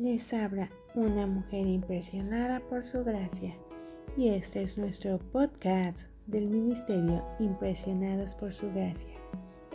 Les 0.00 0.32
habla 0.32 0.70
una 0.94 1.26
mujer 1.26 1.66
impresionada 1.66 2.60
por 2.60 2.86
su 2.86 3.04
gracia 3.04 3.54
y 4.16 4.28
este 4.28 4.62
es 4.62 4.78
nuestro 4.78 5.18
podcast 5.18 6.08
del 6.26 6.46
Ministerio 6.46 7.22
Impresionadas 7.38 8.34
por 8.34 8.54
su 8.54 8.70
gracia. 8.72 9.12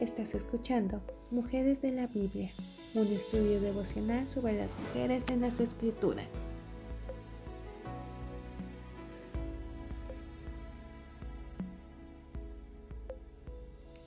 Estás 0.02 0.34
escuchando 0.34 1.04
Mujeres 1.30 1.84
de 1.84 1.92
la 1.92 2.08
Biblia, 2.08 2.50
un 2.96 3.06
estudio 3.06 3.62
devocional 3.62 4.26
sobre 4.26 4.58
las 4.58 4.76
mujeres 4.80 5.30
en 5.30 5.42
las 5.42 5.60
escrituras. 5.60 6.26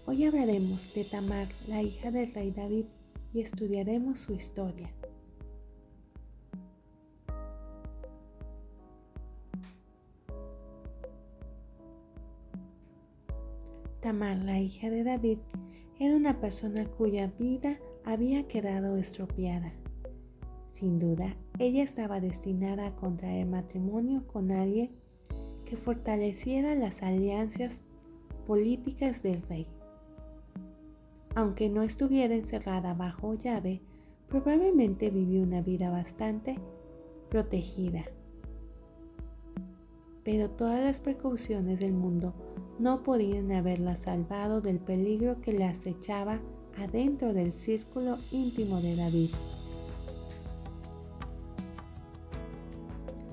Hoy 0.05 0.25
hablaremos 0.25 0.93
de 0.95 1.05
Tamar, 1.05 1.47
la 1.69 1.81
hija 1.81 2.11
del 2.11 2.35
rey 2.35 2.51
David, 2.51 2.87
y 3.33 3.41
estudiaremos 3.41 4.19
su 4.19 4.33
historia. 4.33 4.91
Tamar, 14.01 14.37
la 14.39 14.61
hija 14.61 14.91
de 14.91 15.03
David, 15.03 15.39
era 15.99 16.15
una 16.15 16.41
persona 16.41 16.87
cuya 16.87 17.33
vida 17.39 17.79
había 18.05 18.47
quedado 18.47 18.97
estropeada. 18.97 19.73
Sin 20.71 21.01
duda, 21.01 21.37
ella 21.59 21.83
estaba 21.83 22.21
destinada 22.21 22.87
a 22.87 22.95
contraer 22.95 23.47
matrimonio 23.47 24.27
con 24.29 24.53
alguien 24.53 24.93
que 25.65 25.77
fortaleciera 25.77 26.77
las 26.77 27.03
alianzas 27.03 27.83
políticas 28.47 29.23
del 29.23 29.43
rey. 29.43 29.67
Aunque 31.35 31.69
no 31.69 31.83
estuviera 31.83 32.35
encerrada 32.35 32.95
bajo 32.95 33.35
llave, 33.35 33.83
probablemente 34.29 35.11
vivió 35.11 35.43
una 35.43 35.61
vida 35.61 35.91
bastante 35.91 36.57
protegida. 37.29 38.05
Pero 40.23 40.51
todas 40.51 40.83
las 40.83 41.01
precauciones 41.01 41.81
del 41.81 41.93
mundo 41.93 42.35
no 42.79 43.03
podían 43.03 43.51
haberla 43.53 43.97
salvado 43.97 44.61
del 44.61 44.79
peligro 44.79 45.41
que 45.41 45.53
le 45.53 45.65
acechaba 45.65 46.41
adentro 46.79 47.33
del 47.33 47.53
círculo 47.53 48.17
íntimo 48.31 48.81
de 48.81 48.97
David. 48.97 49.31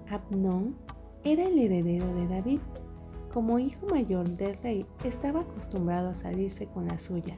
Abnón 0.09 0.75
era 1.23 1.45
el 1.47 1.57
heredero 1.59 2.07
de 2.13 2.27
David. 2.27 2.59
Como 3.33 3.59
hijo 3.59 3.85
mayor 3.87 4.27
del 4.27 4.55
rey, 4.57 4.85
estaba 5.03 5.41
acostumbrado 5.41 6.09
a 6.09 6.15
salirse 6.15 6.67
con 6.67 6.87
la 6.87 6.97
suya, 6.97 7.37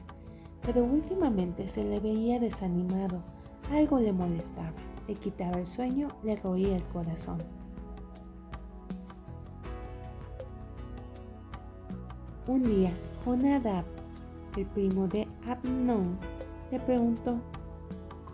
pero 0.62 0.84
últimamente 0.84 1.66
se 1.66 1.82
le 1.82 1.98
veía 1.98 2.38
desanimado. 2.38 3.22
Algo 3.72 3.98
le 3.98 4.12
molestaba, 4.12 4.74
le 5.08 5.14
quitaba 5.14 5.58
el 5.58 5.66
sueño, 5.66 6.08
le 6.22 6.36
roía 6.36 6.76
el 6.76 6.84
corazón. 6.84 7.57
Un 12.48 12.62
día, 12.62 12.94
Jonadab, 13.26 13.84
el 14.56 14.64
primo 14.64 15.06
de 15.06 15.28
Abnón, 15.46 16.18
le 16.70 16.80
preguntó, 16.80 17.36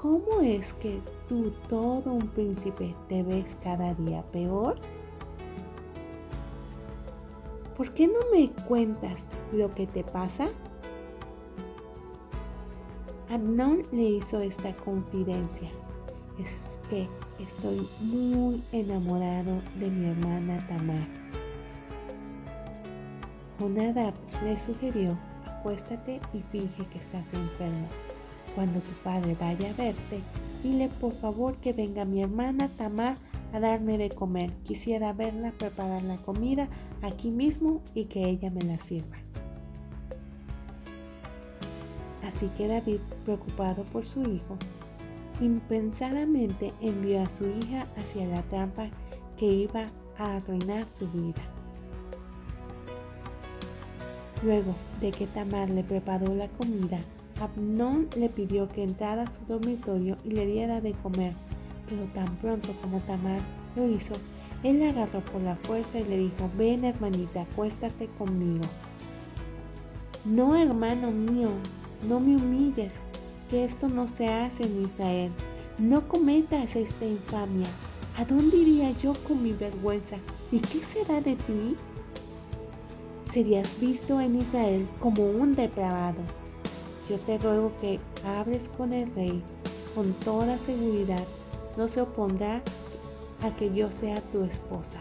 ¿cómo 0.00 0.40
es 0.40 0.72
que 0.74 1.00
tú, 1.28 1.52
todo 1.68 2.12
un 2.12 2.28
príncipe, 2.28 2.94
te 3.08 3.24
ves 3.24 3.56
cada 3.60 3.92
día 3.94 4.22
peor? 4.30 4.76
¿Por 7.76 7.92
qué 7.92 8.06
no 8.06 8.20
me 8.32 8.52
cuentas 8.68 9.26
lo 9.52 9.74
que 9.74 9.88
te 9.88 10.04
pasa? 10.04 10.46
Abnón 13.28 13.82
le 13.90 14.04
hizo 14.04 14.38
esta 14.38 14.72
confidencia. 14.74 15.70
Es 16.38 16.78
que 16.88 17.08
estoy 17.40 17.84
muy 18.00 18.62
enamorado 18.70 19.60
de 19.80 19.90
mi 19.90 20.06
hermana 20.06 20.64
Tamar. 20.68 21.23
Jonadab 23.64 24.12
le 24.44 24.58
sugirió, 24.58 25.16
acuéstate 25.46 26.20
y 26.34 26.40
finge 26.52 26.84
que 26.88 26.98
estás 26.98 27.32
enfermo. 27.32 27.88
Cuando 28.54 28.80
tu 28.80 28.92
padre 29.02 29.34
vaya 29.40 29.70
a 29.70 29.72
verte, 29.72 30.20
dile 30.62 30.90
por 31.00 31.12
favor 31.12 31.56
que 31.56 31.72
venga 31.72 32.04
mi 32.04 32.22
hermana 32.22 32.68
Tamar 32.76 33.16
a 33.54 33.60
darme 33.60 33.96
de 33.96 34.10
comer. 34.10 34.52
Quisiera 34.64 35.14
verla 35.14 35.52
preparar 35.52 36.02
la 36.02 36.16
comida 36.16 36.68
aquí 37.00 37.30
mismo 37.30 37.80
y 37.94 38.04
que 38.04 38.28
ella 38.28 38.50
me 38.50 38.60
la 38.60 38.76
sirva. 38.76 39.16
Así 42.22 42.48
que 42.48 42.68
David, 42.68 43.00
preocupado 43.24 43.84
por 43.84 44.04
su 44.04 44.20
hijo, 44.24 44.58
impensadamente 45.40 46.74
envió 46.82 47.22
a 47.22 47.30
su 47.30 47.46
hija 47.46 47.86
hacia 47.96 48.26
la 48.26 48.42
trampa 48.42 48.90
que 49.38 49.46
iba 49.46 49.86
a 50.18 50.36
arruinar 50.36 50.86
su 50.92 51.10
vida. 51.10 51.53
Luego 54.44 54.74
de 55.00 55.10
que 55.10 55.26
Tamar 55.26 55.70
le 55.70 55.82
preparó 55.82 56.34
la 56.34 56.48
comida, 56.48 57.00
Abnón 57.40 58.08
le 58.14 58.28
pidió 58.28 58.68
que 58.68 58.82
entrara 58.82 59.22
a 59.22 59.32
su 59.32 59.40
dormitorio 59.48 60.18
y 60.22 60.32
le 60.32 60.44
diera 60.46 60.82
de 60.82 60.92
comer, 60.92 61.32
pero 61.88 62.02
tan 62.14 62.36
pronto 62.36 62.68
como 62.82 62.98
Tamar 63.00 63.40
lo 63.74 63.88
hizo, 63.88 64.12
él 64.62 64.80
la 64.80 64.90
agarró 64.90 65.20
por 65.20 65.40
la 65.40 65.56
fuerza 65.56 65.98
y 65.98 66.04
le 66.04 66.18
dijo, 66.18 66.50
ven 66.58 66.84
hermanita, 66.84 67.42
acuéstate 67.42 68.08
conmigo. 68.18 68.64
No, 70.26 70.54
hermano 70.56 71.10
mío, 71.10 71.50
no 72.06 72.20
me 72.20 72.36
humilles, 72.36 73.00
que 73.48 73.64
esto 73.64 73.88
no 73.88 74.08
se 74.08 74.28
hace 74.28 74.64
en 74.64 74.84
Israel. 74.84 75.32
No 75.78 76.06
cometas 76.06 76.76
esta 76.76 77.06
infamia. 77.06 77.66
¿A 78.16 78.24
dónde 78.24 78.58
iría 78.58 78.90
yo 78.92 79.14
con 79.26 79.42
mi 79.42 79.52
vergüenza? 79.52 80.16
¿Y 80.52 80.60
qué 80.60 80.84
será 80.84 81.20
de 81.20 81.34
ti? 81.36 81.76
Serías 83.34 83.80
visto 83.80 84.20
en 84.20 84.40
Israel 84.40 84.86
como 85.00 85.24
un 85.24 85.56
depravado. 85.56 86.20
Yo 87.10 87.18
te 87.18 87.36
ruego 87.36 87.72
que 87.80 87.98
hables 88.24 88.70
con 88.76 88.92
el 88.92 89.12
rey 89.12 89.42
con 89.96 90.12
toda 90.12 90.56
seguridad. 90.56 91.24
No 91.76 91.88
se 91.88 92.00
opondrá 92.00 92.62
a 93.42 93.50
que 93.56 93.74
yo 93.74 93.90
sea 93.90 94.20
tu 94.20 94.44
esposa. 94.44 95.00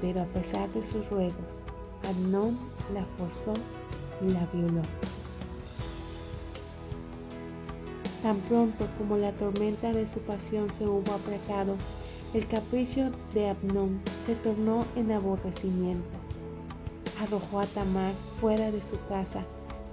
Pero 0.00 0.22
a 0.22 0.24
pesar 0.24 0.66
de 0.70 0.82
sus 0.82 1.10
ruegos, 1.10 1.60
Amnón 2.08 2.56
la 2.94 3.04
forzó 3.04 3.52
y 4.22 4.30
la 4.30 4.46
violó. 4.46 4.80
Tan 8.22 8.38
pronto 8.48 8.86
como 8.96 9.18
la 9.18 9.32
tormenta 9.32 9.92
de 9.92 10.06
su 10.06 10.20
pasión 10.20 10.70
se 10.70 10.86
hubo 10.86 11.12
aplacado, 11.12 11.76
el 12.32 12.46
capricho 12.46 13.10
de 13.34 13.50
Abnón 13.50 14.00
se 14.24 14.34
tornó 14.36 14.86
en 14.96 15.12
aborrecimiento 15.12 16.21
arrojó 17.22 17.60
a 17.60 17.66
Tamar 17.66 18.14
fuera 18.40 18.70
de 18.70 18.82
su 18.82 18.98
casa, 19.08 19.44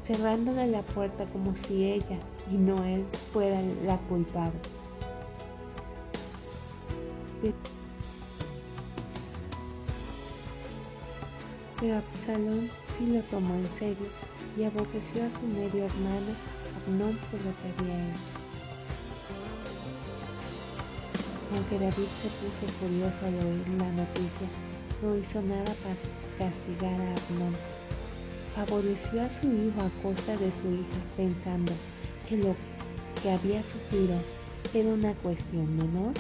cerrándole 0.02 0.68
la 0.68 0.82
puerta 0.82 1.26
como 1.26 1.56
si 1.56 1.86
ella 1.86 2.18
y 2.52 2.58
no 2.58 2.84
él 2.84 3.06
fuera 3.32 3.62
la 3.86 3.98
culpable. 3.98 4.60
Pero 11.80 11.98
Absalón 11.98 12.70
sí 12.98 13.06
lo 13.06 13.22
tomó 13.24 13.54
en 13.56 13.68
serio 13.68 14.08
y 14.58 14.64
aborreció 14.64 15.26
a 15.26 15.30
su 15.30 15.44
medio 15.44 15.86
hermano 15.86 16.36
Abnón 16.86 17.18
por 17.32 17.40
lo 17.40 17.52
que 17.56 17.84
había 17.84 18.12
hecho. 18.12 18.20
Aunque 21.56 21.80
David 21.80 22.08
se 22.22 22.30
puso 22.30 22.72
furioso 22.80 23.26
al 23.26 23.36
oír 23.36 23.68
la 23.80 23.92
noticia, 23.92 24.48
no 25.02 25.16
hizo 25.16 25.42
nada 25.42 25.74
para 25.82 26.29
castigar 26.40 26.94
a 26.94 27.12
Abnón. 27.12 27.56
Favoreció 28.56 29.22
a 29.22 29.30
su 29.30 29.46
hijo 29.46 29.82
a 29.82 30.02
costa 30.02 30.32
de 30.38 30.50
su 30.50 30.72
hija, 30.72 31.00
pensando 31.16 31.74
que 32.28 32.38
lo 32.38 32.56
que 33.22 33.32
había 33.32 33.62
sufrido 33.62 34.16
era 34.74 34.90
una 34.90 35.14
cuestión 35.16 35.76
menor. 35.76 36.14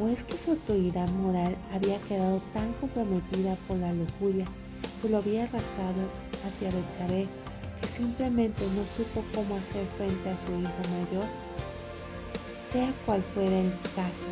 ¿O 0.00 0.08
es 0.08 0.24
que 0.24 0.36
su 0.36 0.52
autoridad 0.52 1.08
moral 1.10 1.54
había 1.72 1.98
quedado 2.08 2.40
tan 2.52 2.72
comprometida 2.74 3.56
por 3.68 3.76
la 3.76 3.92
lujuria 3.92 4.46
que 5.00 5.08
lo 5.08 5.18
había 5.18 5.44
arrastrado 5.44 6.02
hacia 6.44 6.70
Betsabé 6.70 7.28
que 7.80 7.86
simplemente 7.88 8.64
no 8.74 8.84
supo 8.84 9.22
cómo 9.34 9.56
hacer 9.56 9.86
frente 9.96 10.30
a 10.30 10.36
su 10.36 10.48
hijo 10.48 10.82
mayor? 10.90 11.26
Sea 12.72 12.92
cual 13.06 13.22
fuera 13.22 13.56
el 13.56 13.70
caso, 13.94 14.26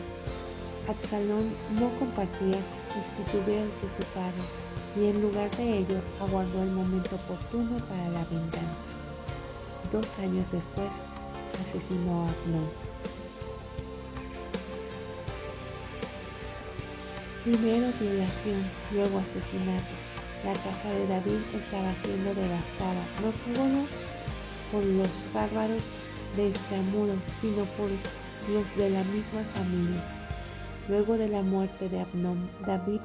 Absalón 0.89 1.53
no 1.79 1.89
compartía 2.01 2.59
los 2.97 3.07
titubeos 3.17 3.71
de 3.83 3.89
su 3.89 4.03
padre 4.13 4.63
y 4.97 5.07
en 5.07 5.23
lugar 5.23 5.51
de 5.57 5.79
ello 5.79 6.01
aguardó 6.21 6.63
el 6.63 6.71
momento 6.71 7.17
oportuno 7.17 7.77
para 7.87 8.09
la 8.11 8.25
venganza. 8.25 8.91
Dos 9.91 10.07
años 10.19 10.51
después 10.53 10.91
asesinó 11.61 12.23
a 12.23 12.29
Abnón. 12.29 12.69
Primero 17.45 17.93
violación, 17.99 18.65
luego 18.93 19.19
asesinato. 19.19 19.93
La 20.45 20.53
casa 20.53 20.91
de 20.91 21.07
David 21.07 21.41
estaba 21.55 21.95
siendo 21.95 22.35
devastada, 22.35 23.03
no 23.23 23.33
solo 23.33 23.87
por 24.71 24.85
los 24.85 25.09
bárbaros 25.33 25.83
de 26.37 26.51
Estramuro, 26.51 27.15
sino 27.41 27.65
por 27.77 27.89
los 28.53 28.77
de 28.77 28.91
la 28.91 29.05
misma 29.05 29.43
familia. 29.55 30.03
Luego 30.89 31.17
de 31.17 31.29
la 31.29 31.43
muerte 31.43 31.89
de 31.89 32.01
Abnón, 32.01 32.51
David 32.67 33.01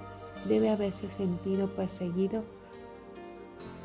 debe 0.46 0.70
haberse 0.70 1.10
sentido 1.10 1.76
perseguido 1.76 2.44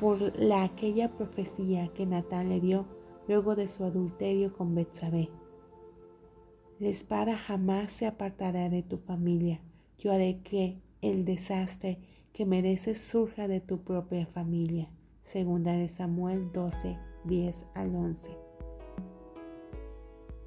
por 0.01 0.37
la 0.39 0.65
aquella 0.65 1.11
profecía 1.11 1.89
que 1.95 2.07
Natán 2.07 2.49
le 2.49 2.61
dio 2.61 2.87
luego 3.29 3.55
de 3.55 3.69
su 3.69 3.85
adulterio 3.85 4.53
con 4.53 4.75
Betsabé. 4.75 5.29
La 6.79 6.89
espada 6.89 7.37
jamás 7.37 7.93
se 7.93 8.07
apartará 8.07 8.69
de 8.69 8.83
tu 8.83 8.97
familia. 8.97 9.61
Yo 9.99 10.11
haré 10.13 10.41
que 10.43 10.81
el 11.01 11.25
desastre 11.25 12.01
que 12.33 12.47
mereces 12.47 12.99
surja 12.99 13.47
de 13.47 13.61
tu 13.61 13.85
propia 13.85 14.27
familia. 14.27 14.91
Segunda 15.23 15.75
de 15.75 15.89
Samuel 15.89 16.51
12, 16.53 16.99
10 17.25 17.67
al 17.75 17.95
11. 17.95 18.37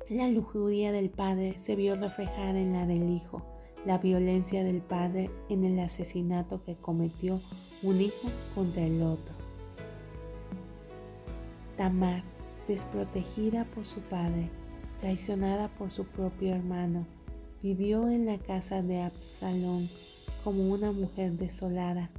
La 0.09 0.27
lujuria 0.27 0.91
del 0.91 1.09
padre 1.09 1.57
se 1.57 1.75
vio 1.75 1.95
reflejada 1.95 2.59
en 2.59 2.73
la 2.73 2.85
del 2.85 3.09
hijo, 3.09 3.45
la 3.85 3.99
violencia 3.99 4.63
del 4.63 4.81
padre 4.81 5.29
en 5.49 5.63
el 5.63 5.79
asesinato 5.79 6.63
que 6.63 6.75
cometió 6.75 7.39
un 7.83 8.01
hijo 8.01 8.29
contra 8.55 8.83
el 8.83 9.01
otro. 9.03 9.33
Tamar, 11.77 12.23
desprotegida 12.67 13.65
por 13.65 13.85
su 13.85 14.01
padre, 14.01 14.49
traicionada 14.99 15.67
por 15.67 15.91
su 15.91 16.05
propio 16.05 16.55
hermano, 16.55 17.05
vivió 17.61 18.09
en 18.09 18.25
la 18.25 18.37
casa 18.39 18.81
de 18.81 19.01
Absalón 19.01 19.87
como 20.43 20.69
una 20.71 20.91
mujer 20.91 21.33
desolada, 21.33 22.09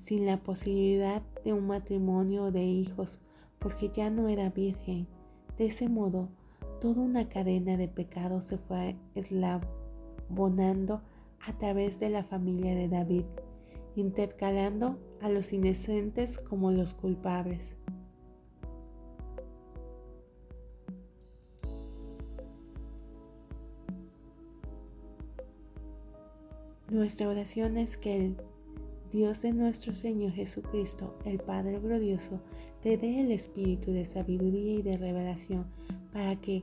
sin 0.00 0.26
la 0.26 0.36
posibilidad 0.36 1.22
de 1.44 1.52
un 1.52 1.66
matrimonio 1.66 2.44
o 2.44 2.52
de 2.52 2.64
hijos, 2.64 3.18
porque 3.58 3.88
ya 3.88 4.10
no 4.10 4.28
era 4.28 4.50
virgen. 4.50 5.08
De 5.56 5.66
ese 5.66 5.88
modo, 5.88 6.28
toda 6.80 7.00
una 7.00 7.28
cadena 7.28 7.76
de 7.76 7.88
pecados 7.88 8.44
se 8.44 8.58
fue 8.58 8.96
eslabonando 10.28 11.00
a 11.46 11.56
través 11.56 11.98
de 12.00 12.10
la 12.10 12.24
familia 12.24 12.74
de 12.74 12.88
David, 12.88 13.24
intercalando 13.96 14.98
a 15.22 15.28
los 15.28 15.52
inocentes 15.52 16.38
como 16.38 16.70
los 16.70 16.94
culpables. 16.94 17.76
Nuestra 26.90 27.28
oración 27.28 27.76
es 27.76 27.96
que 27.98 28.16
el 28.16 28.36
Dios 29.12 29.42
de 29.42 29.52
nuestro 29.52 29.94
Señor 29.94 30.32
Jesucristo, 30.32 31.18
el 31.24 31.38
Padre 31.38 31.80
glorioso, 31.80 32.40
te 32.82 32.96
dé 32.96 33.20
el 33.20 33.30
espíritu 33.30 33.92
de 33.92 34.04
sabiduría 34.04 34.74
y 34.74 34.82
de 34.82 34.96
revelación 34.96 35.66
para 36.12 36.36
que 36.36 36.62